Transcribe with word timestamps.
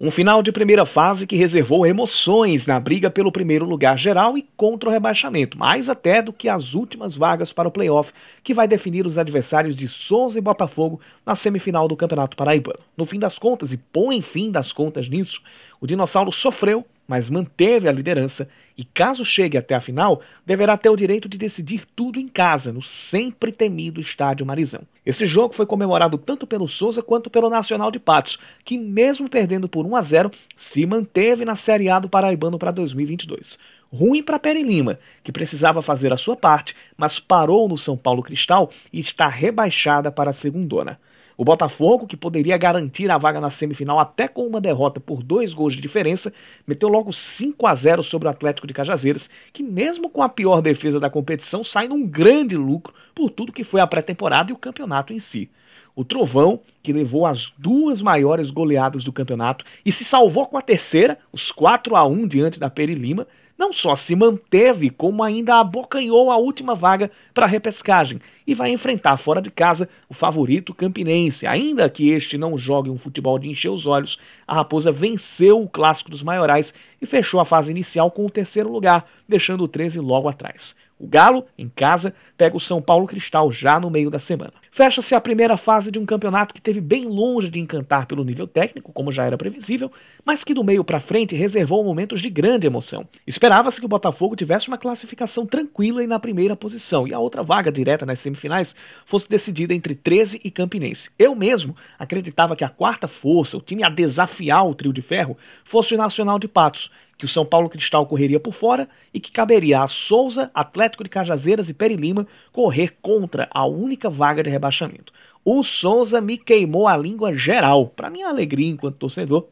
Um 0.00 0.12
final 0.12 0.44
de 0.44 0.52
primeira 0.52 0.86
fase 0.86 1.26
que 1.26 1.34
reservou 1.34 1.84
emoções 1.84 2.68
na 2.68 2.78
briga 2.78 3.10
pelo 3.10 3.32
primeiro 3.32 3.64
lugar 3.64 3.98
geral 3.98 4.38
e 4.38 4.46
contra 4.56 4.88
o 4.88 4.92
rebaixamento, 4.92 5.58
mais 5.58 5.88
até 5.88 6.22
do 6.22 6.32
que 6.32 6.48
as 6.48 6.72
últimas 6.72 7.16
vagas 7.16 7.52
para 7.52 7.66
o 7.66 7.70
playoff, 7.72 8.12
que 8.44 8.54
vai 8.54 8.68
definir 8.68 9.04
os 9.04 9.18
adversários 9.18 9.74
de 9.74 9.88
Souza 9.88 10.38
e 10.38 10.40
Botafogo 10.40 11.00
na 11.26 11.34
semifinal 11.34 11.88
do 11.88 11.96
Campeonato 11.96 12.36
Paraibano. 12.36 12.78
No 12.96 13.06
fim 13.06 13.18
das 13.18 13.40
contas, 13.40 13.72
e 13.72 13.76
põe 13.76 14.22
fim 14.22 14.52
das 14.52 14.72
contas 14.72 15.08
nisso, 15.08 15.42
o 15.80 15.86
Dinossauro 15.86 16.30
sofreu 16.30 16.86
mas 17.08 17.30
manteve 17.30 17.88
a 17.88 17.92
liderança 17.92 18.46
e, 18.76 18.84
caso 18.84 19.24
chegue 19.24 19.56
até 19.56 19.74
a 19.74 19.80
final, 19.80 20.20
deverá 20.44 20.76
ter 20.76 20.90
o 20.90 20.96
direito 20.96 21.26
de 21.26 21.38
decidir 21.38 21.86
tudo 21.96 22.20
em 22.20 22.28
casa, 22.28 22.70
no 22.70 22.82
sempre 22.82 23.50
temido 23.50 23.98
Estádio 23.98 24.44
Marizão. 24.44 24.82
Esse 25.06 25.24
jogo 25.24 25.54
foi 25.54 25.64
comemorado 25.64 26.18
tanto 26.18 26.46
pelo 26.46 26.68
Souza 26.68 27.02
quanto 27.02 27.30
pelo 27.30 27.48
Nacional 27.48 27.90
de 27.90 27.98
Patos, 27.98 28.38
que, 28.62 28.76
mesmo 28.76 29.28
perdendo 29.28 29.68
por 29.68 29.86
1 29.86 29.96
a 29.96 30.02
0, 30.02 30.30
se 30.54 30.84
manteve 30.84 31.46
na 31.46 31.56
Série 31.56 31.88
A 31.88 31.98
do 31.98 32.10
Paraibano 32.10 32.58
para 32.58 32.70
2022. 32.70 33.58
Ruim 33.90 34.22
para 34.22 34.38
Peri 34.38 34.62
Lima, 34.62 34.98
que 35.24 35.32
precisava 35.32 35.80
fazer 35.80 36.12
a 36.12 36.16
sua 36.18 36.36
parte, 36.36 36.76
mas 36.94 37.18
parou 37.18 37.66
no 37.66 37.78
São 37.78 37.96
Paulo 37.96 38.22
Cristal 38.22 38.70
e 38.92 39.00
está 39.00 39.28
rebaixada 39.28 40.12
para 40.12 40.28
a 40.28 40.34
segundona. 40.34 41.00
O 41.38 41.44
Botafogo, 41.44 42.04
que 42.04 42.16
poderia 42.16 42.58
garantir 42.58 43.08
a 43.08 43.16
vaga 43.16 43.40
na 43.40 43.48
semifinal 43.48 44.00
até 44.00 44.26
com 44.26 44.44
uma 44.44 44.60
derrota 44.60 44.98
por 44.98 45.22
dois 45.22 45.54
gols 45.54 45.72
de 45.72 45.80
diferença, 45.80 46.32
meteu 46.66 46.88
logo 46.88 47.12
5 47.12 47.64
a 47.64 47.76
0 47.76 48.02
sobre 48.02 48.26
o 48.26 48.30
Atlético 48.32 48.66
de 48.66 48.74
Cajazeiras, 48.74 49.30
que 49.52 49.62
mesmo 49.62 50.10
com 50.10 50.20
a 50.20 50.28
pior 50.28 50.60
defesa 50.60 50.98
da 50.98 51.08
competição, 51.08 51.62
sai 51.62 51.86
num 51.86 52.04
grande 52.04 52.56
lucro 52.56 52.92
por 53.14 53.30
tudo 53.30 53.52
que 53.52 53.62
foi 53.62 53.80
a 53.80 53.86
pré-temporada 53.86 54.50
e 54.50 54.52
o 54.52 54.58
campeonato 54.58 55.12
em 55.12 55.20
si. 55.20 55.48
O 55.94 56.04
Trovão, 56.04 56.58
que 56.82 56.92
levou 56.92 57.24
as 57.24 57.52
duas 57.56 58.02
maiores 58.02 58.50
goleadas 58.50 59.04
do 59.04 59.12
campeonato 59.12 59.64
e 59.86 59.92
se 59.92 60.04
salvou 60.04 60.44
com 60.46 60.58
a 60.58 60.62
terceira, 60.62 61.18
os 61.32 61.52
4 61.52 61.94
a 61.94 62.04
1 62.04 62.26
diante 62.26 62.58
da 62.58 62.68
Peri 62.68 62.96
Lima, 62.96 63.28
não 63.58 63.72
só 63.72 63.96
se 63.96 64.14
manteve, 64.14 64.88
como 64.88 65.22
ainda 65.22 65.56
abocanhou 65.56 66.30
a 66.30 66.36
última 66.36 66.76
vaga 66.76 67.10
para 67.34 67.44
a 67.44 67.48
repescagem 67.48 68.20
e 68.46 68.54
vai 68.54 68.70
enfrentar 68.70 69.16
fora 69.16 69.42
de 69.42 69.50
casa 69.50 69.88
o 70.08 70.14
favorito 70.14 70.72
campinense. 70.72 71.44
Ainda 71.44 71.90
que 71.90 72.10
este 72.10 72.38
não 72.38 72.56
jogue 72.56 72.88
um 72.88 72.96
futebol 72.96 73.36
de 73.36 73.48
encher 73.48 73.68
os 73.68 73.84
olhos, 73.84 74.16
a 74.46 74.54
Raposa 74.54 74.92
venceu 74.92 75.60
o 75.60 75.68
clássico 75.68 76.10
dos 76.10 76.22
maiorais 76.22 76.72
e 77.02 77.06
fechou 77.06 77.40
a 77.40 77.44
fase 77.44 77.70
inicial 77.70 78.10
com 78.12 78.24
o 78.24 78.30
terceiro 78.30 78.70
lugar, 78.70 79.06
deixando 79.28 79.64
o 79.64 79.68
13 79.68 79.98
logo 79.98 80.28
atrás. 80.28 80.76
O 80.98 81.06
Galo, 81.06 81.44
em 81.56 81.68
casa, 81.68 82.14
pega 82.36 82.56
o 82.56 82.60
São 82.60 82.80
Paulo 82.80 83.06
Cristal 83.06 83.50
já 83.52 83.78
no 83.78 83.90
meio 83.90 84.10
da 84.10 84.18
semana. 84.18 84.54
Fecha-se 84.78 85.12
a 85.12 85.20
primeira 85.20 85.56
fase 85.56 85.90
de 85.90 85.98
um 85.98 86.06
campeonato 86.06 86.54
que 86.54 86.60
teve 86.60 86.80
bem 86.80 87.04
longe 87.04 87.50
de 87.50 87.58
encantar 87.58 88.06
pelo 88.06 88.22
nível 88.22 88.46
técnico, 88.46 88.92
como 88.92 89.10
já 89.10 89.24
era 89.24 89.36
previsível, 89.36 89.90
mas 90.24 90.44
que 90.44 90.54
do 90.54 90.62
meio 90.62 90.84
para 90.84 91.00
frente 91.00 91.34
reservou 91.34 91.82
momentos 91.82 92.22
de 92.22 92.30
grande 92.30 92.64
emoção. 92.64 93.04
Esperava-se 93.26 93.80
que 93.80 93.86
o 93.86 93.88
Botafogo 93.88 94.36
tivesse 94.36 94.68
uma 94.68 94.78
classificação 94.78 95.44
tranquila 95.44 96.04
e 96.04 96.06
na 96.06 96.20
primeira 96.20 96.54
posição, 96.54 97.08
e 97.08 97.12
a 97.12 97.18
outra 97.18 97.42
vaga 97.42 97.72
direta 97.72 98.06
nas 98.06 98.20
semifinais 98.20 98.72
fosse 99.04 99.28
decidida 99.28 99.74
entre 99.74 99.96
13 99.96 100.40
e 100.44 100.48
Campinense. 100.48 101.10
Eu 101.18 101.34
mesmo 101.34 101.74
acreditava 101.98 102.54
que 102.54 102.62
a 102.62 102.68
quarta 102.68 103.08
força, 103.08 103.56
o 103.56 103.60
time 103.60 103.82
a 103.82 103.88
desafiar 103.88 104.64
o 104.64 104.76
trio 104.76 104.92
de 104.92 105.02
ferro, 105.02 105.36
fosse 105.64 105.96
o 105.96 105.98
Nacional 105.98 106.38
de 106.38 106.46
Patos, 106.46 106.88
que 107.18 107.24
o 107.24 107.28
São 107.28 107.44
Paulo 107.44 107.68
Cristal 107.68 108.06
correria 108.06 108.38
por 108.38 108.54
fora 108.54 108.88
e 109.12 109.18
que 109.18 109.32
caberia 109.32 109.82
a 109.82 109.88
Souza, 109.88 110.50
Atlético 110.54 111.02
de 111.02 111.10
Cajazeiras 111.10 111.68
e 111.68 111.74
Peri 111.74 111.96
Lima 111.96 112.26
correr 112.52 112.94
contra 113.02 113.48
a 113.50 113.66
única 113.66 114.08
vaga 114.08 114.42
de 114.42 114.48
rebaixamento. 114.48 115.12
O 115.44 115.62
Souza 115.62 116.20
me 116.20 116.36
queimou 116.36 116.86
a 116.86 116.96
língua 116.96 117.34
geral, 117.34 117.86
para 117.86 118.10
minha 118.10 118.28
alegria 118.28 118.68
enquanto 118.68 118.98
torcedor. 118.98 119.46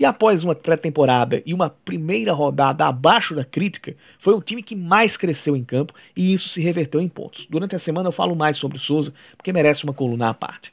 E 0.00 0.04
após 0.04 0.42
uma 0.42 0.54
pré-temporada 0.54 1.42
e 1.44 1.52
uma 1.52 1.68
primeira 1.68 2.32
rodada 2.32 2.86
abaixo 2.86 3.34
da 3.34 3.44
crítica, 3.44 3.94
foi 4.18 4.34
o 4.34 4.40
time 4.40 4.62
que 4.62 4.74
mais 4.74 5.16
cresceu 5.16 5.54
em 5.54 5.62
campo 5.62 5.94
e 6.16 6.32
isso 6.32 6.48
se 6.48 6.62
reverteu 6.62 7.00
em 7.00 7.08
pontos. 7.08 7.46
Durante 7.48 7.76
a 7.76 7.78
semana 7.78 8.08
eu 8.08 8.12
falo 8.12 8.34
mais 8.34 8.56
sobre 8.56 8.78
o 8.78 8.80
Souza, 8.80 9.12
porque 9.36 9.52
merece 9.52 9.84
uma 9.84 9.92
coluna 9.92 10.30
à 10.30 10.34
parte. 10.34 10.72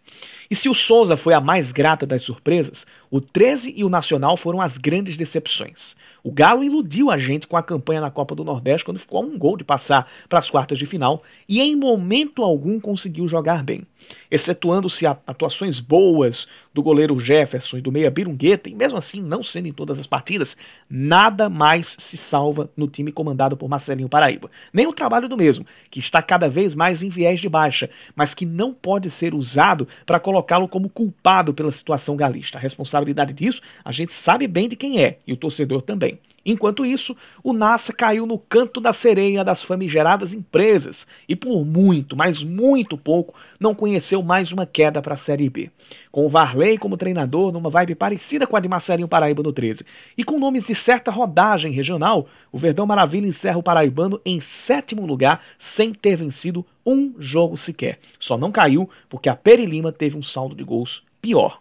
E 0.50 0.56
se 0.56 0.70
o 0.70 0.74
Souza 0.74 1.18
foi 1.18 1.34
a 1.34 1.42
mais 1.42 1.72
grata 1.72 2.06
das 2.06 2.22
surpresas, 2.22 2.86
o 3.12 3.20
13 3.20 3.74
e 3.76 3.84
o 3.84 3.90
Nacional 3.90 4.38
foram 4.38 4.62
as 4.62 4.78
grandes 4.78 5.18
decepções. 5.18 5.96
O 6.24 6.32
Galo 6.32 6.64
iludiu 6.64 7.10
a 7.10 7.18
gente 7.18 7.48
com 7.48 7.56
a 7.56 7.64
campanha 7.64 8.02
na 8.02 8.12
Copa 8.12 8.36
do 8.36 8.44
Nordeste 8.44 8.86
quando 8.86 9.00
ficou 9.00 9.22
a 9.22 9.26
um 9.26 9.38
gol 9.38 9.56
de 9.58 9.64
passar 9.64 10.10
para 10.28 10.40
as 10.40 10.50
quartas 10.50 10.78
de 10.78 10.86
final 10.86 11.24
e 11.48 11.60
em 11.62 11.76
momento 11.76 12.44
algum 12.44 12.80
conseguiu 12.80 13.28
jogar 13.28 13.64
bem. 13.64 13.84
Excetuando-se 14.30 15.06
atuações 15.06 15.80
boas 15.80 16.48
do 16.74 16.84
goleiro 16.84 17.20
Jefferson 17.20 17.78
e 17.78 17.82
do 17.82 17.92
meia 17.92 18.12
Birungueta, 18.12 18.70
e 18.70 18.76
mesmo 18.76 18.98
assim 18.98 19.22
não 19.22 19.44
sendo 19.44 19.68
em 19.68 19.74
todas 19.74 19.98
as 20.00 20.06
partidas, 20.06 20.56
nada 20.90 21.50
mais 21.50 21.96
se 22.00 22.16
salva 22.16 22.70
no 22.78 22.88
time 22.88 23.12
comandado 23.12 23.58
por 23.58 23.68
Marcelinho 23.68 24.08
Paraíba. 24.08 24.50
Nem 24.72 24.88
o 24.88 24.94
trabalho 24.94 25.28
do 25.28 25.38
mesmo, 25.38 25.66
que 25.90 26.00
está 26.00 26.22
cada 26.22 26.48
vez 26.48 26.74
mais 26.74 27.02
em 27.02 27.10
viés 27.10 27.40
de 27.40 27.50
baixa, 27.50 27.90
mas 28.16 28.34
que 28.34 28.46
não 28.46 28.74
pode 28.74 29.10
ser 29.10 29.34
usado 29.34 29.88
para 30.06 30.20
colocá-lo 30.20 30.68
como 30.68 30.90
culpado 30.90 31.54
pela 31.54 31.72
situação 31.72 32.16
galista. 32.16 32.58
A 32.58 32.62
responsabilidade 32.62 33.34
disso 33.34 33.62
a 33.84 33.92
gente 33.92 34.14
sabe 34.14 34.48
bem 34.48 34.70
de 34.70 34.76
quem 34.76 35.04
é, 35.04 35.18
e 35.26 35.34
o 35.34 35.38
torcedor 35.38 35.82
também. 35.82 36.20
Enquanto 36.46 36.86
isso, 36.86 37.16
o 37.44 37.54
NASA 37.54 37.92
caiu 37.94 38.26
no 38.26 38.38
canto 38.38 38.80
da 38.80 38.94
sereia 38.94 39.44
das 39.44 39.62
famigeradas 39.62 40.34
empresas 40.34 41.06
e 41.28 41.36
por 41.36 41.66
muito, 41.66 42.16
mas 42.16 42.44
muito 42.44 42.98
pouco, 42.98 43.36
não 43.60 43.76
conheceu 43.76 44.22
mais 44.24 44.52
uma 44.52 44.66
queda 44.66 45.02
para 45.02 45.16
a 45.16 45.18
Série 45.18 45.50
B. 45.50 45.70
Com 46.12 46.26
o 46.26 46.30
Varley 46.30 46.78
como 46.78 46.98
treinador, 46.98 47.52
numa 47.52 47.70
vibe 47.70 47.96
parecida 47.96 48.48
com 48.48 48.56
a 48.56 48.60
de 48.60 48.68
Marcelinho 48.68 49.08
Paraíba 49.08 49.44
no 49.44 49.54
13, 49.54 49.86
e 50.18 50.24
com 50.24 50.40
nomes 50.40 50.66
de 50.66 50.76
certa 50.76 51.12
rodagem 51.12 51.72
regional, 51.72 52.28
o 52.52 52.58
Verdão 52.58 52.86
Maravilha 52.86 53.28
encerra 53.28 53.58
o 53.58 53.64
Paraibano 53.64 54.20
em 54.26 54.40
sétimo 54.40 55.06
lugar, 55.06 55.42
sem 55.58 55.94
ter 55.94 56.16
vencido 56.16 56.66
um 56.86 57.14
jogo 57.20 57.58
sequer. 57.58 58.00
Só 58.20 58.38
não 58.38 58.52
caiu 58.52 58.90
porque 59.10 59.30
a 59.30 59.36
Peri 59.36 59.66
Lima 59.66 59.92
teve 59.92 60.18
um 60.18 60.24
saldo 60.24 60.56
de 60.56 60.64
gols 60.64 61.04
pior. 61.22 61.60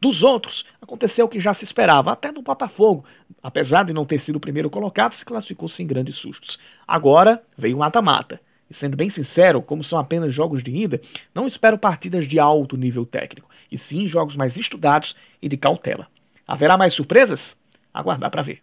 Dos 0.00 0.22
outros, 0.22 0.64
aconteceu 0.80 1.26
o 1.26 1.28
que 1.28 1.38
já 1.38 1.52
se 1.52 1.62
esperava, 1.62 2.10
até 2.10 2.32
do 2.32 2.40
Botafogo, 2.40 3.04
apesar 3.42 3.84
de 3.84 3.92
não 3.92 4.06
ter 4.06 4.18
sido 4.18 4.36
o 4.36 4.40
primeiro 4.40 4.70
colocado, 4.70 5.14
se 5.14 5.24
classificou 5.24 5.68
sem 5.68 5.86
grandes 5.86 6.16
sustos. 6.16 6.58
Agora 6.88 7.42
veio 7.56 7.76
o 7.76 7.80
mata-mata. 7.80 8.40
E 8.70 8.74
sendo 8.74 8.96
bem 8.96 9.10
sincero, 9.10 9.60
como 9.60 9.84
são 9.84 9.98
apenas 9.98 10.32
jogos 10.32 10.62
de 10.62 10.74
ida, 10.74 11.02
não 11.34 11.46
espero 11.46 11.76
partidas 11.76 12.26
de 12.26 12.38
alto 12.38 12.78
nível 12.78 13.04
técnico, 13.04 13.50
e 13.70 13.76
sim 13.76 14.08
jogos 14.08 14.36
mais 14.36 14.56
estudados 14.56 15.14
e 15.42 15.48
de 15.48 15.58
cautela. 15.58 16.06
Haverá 16.48 16.78
mais 16.78 16.94
surpresas? 16.94 17.54
Aguardar 17.92 18.30
para 18.30 18.42
ver. 18.42 18.58